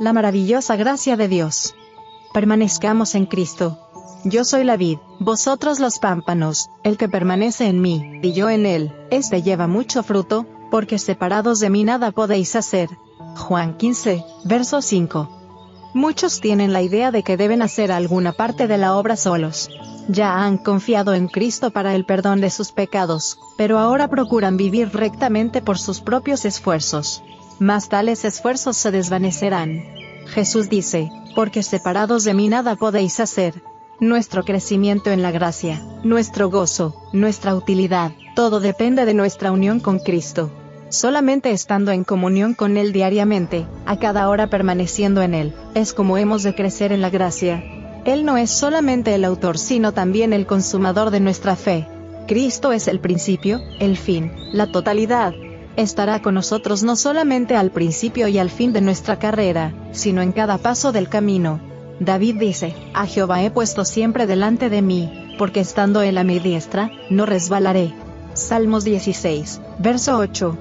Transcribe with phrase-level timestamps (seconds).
[0.00, 1.74] la maravillosa gracia de Dios.
[2.32, 3.78] Permanezcamos en Cristo.
[4.24, 8.64] Yo soy la vid, vosotros los pámpanos, el que permanece en mí, y yo en
[8.64, 12.88] él, este lleva mucho fruto, porque separados de mí nada podéis hacer.
[13.36, 15.28] Juan 15, verso 5.
[15.92, 19.68] Muchos tienen la idea de que deben hacer alguna parte de la obra solos.
[20.08, 24.92] Ya han confiado en Cristo para el perdón de sus pecados, pero ahora procuran vivir
[24.94, 27.22] rectamente por sus propios esfuerzos.
[27.58, 29.99] Mas tales esfuerzos se desvanecerán.
[30.26, 33.62] Jesús dice, porque separados de mí nada podéis hacer.
[33.98, 39.98] Nuestro crecimiento en la gracia, nuestro gozo, nuestra utilidad, todo depende de nuestra unión con
[39.98, 40.50] Cristo.
[40.88, 46.16] Solamente estando en comunión con Él diariamente, a cada hora permaneciendo en Él, es como
[46.16, 47.62] hemos de crecer en la gracia.
[48.04, 51.86] Él no es solamente el autor sino también el consumador de nuestra fe.
[52.26, 55.34] Cristo es el principio, el fin, la totalidad.
[55.76, 60.32] Estará con nosotros no solamente al principio y al fin de nuestra carrera, sino en
[60.32, 61.60] cada paso del camino.
[62.00, 66.38] David dice, a Jehová he puesto siempre delante de mí, porque estando él a mi
[66.38, 67.92] diestra, no resbalaré.
[68.32, 70.56] Salmos 16, verso 8.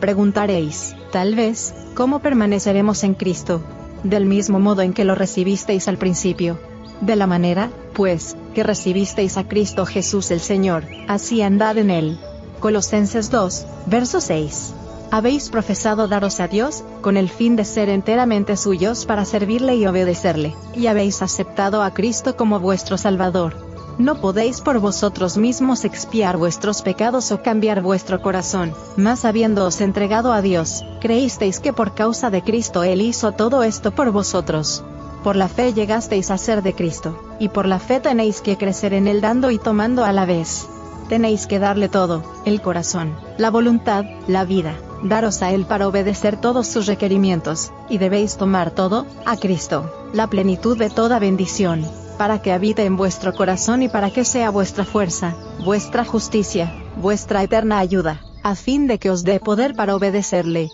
[0.00, 3.62] Preguntaréis, tal vez, ¿cómo permaneceremos en Cristo?
[4.02, 6.58] Del mismo modo en que lo recibisteis al principio.
[7.00, 12.18] De la manera, pues, que recibisteis a Cristo Jesús el Señor, así andad en él.
[12.64, 14.72] Colosenses 2, verso 6
[15.10, 19.86] habéis profesado daros a Dios, con el fin de ser enteramente suyos para servirle y
[19.86, 23.54] obedecerle, y habéis aceptado a Cristo como vuestro Salvador.
[23.98, 30.32] No podéis por vosotros mismos expiar vuestros pecados o cambiar vuestro corazón, mas habiéndoos entregado
[30.32, 34.82] a Dios, creísteis que por causa de Cristo Él hizo todo esto por vosotros.
[35.22, 38.94] Por la fe llegasteis a ser de Cristo, y por la fe tenéis que crecer
[38.94, 40.66] en Él dando y tomando a la vez.
[41.08, 46.40] Tenéis que darle todo, el corazón, la voluntad, la vida, daros a Él para obedecer
[46.40, 52.40] todos sus requerimientos, y debéis tomar todo, a Cristo, la plenitud de toda bendición, para
[52.40, 57.78] que habite en vuestro corazón y para que sea vuestra fuerza, vuestra justicia, vuestra eterna
[57.78, 60.70] ayuda, a fin de que os dé poder para obedecerle.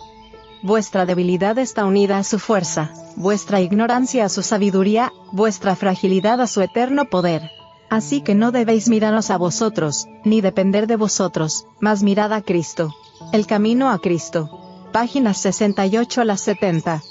[0.63, 6.47] Vuestra debilidad está unida a su fuerza, vuestra ignorancia a su sabiduría, vuestra fragilidad a
[6.47, 7.49] su eterno poder.
[7.91, 12.95] Así que no debéis miraros a vosotros, ni depender de vosotros, mas mirad a Cristo.
[13.33, 14.49] El camino a Cristo.
[14.93, 17.03] Páginas 68 a las 70.